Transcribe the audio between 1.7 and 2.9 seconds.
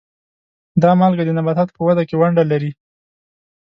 په وده کې ونډه لري.